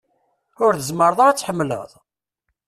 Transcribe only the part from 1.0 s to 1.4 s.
ara ad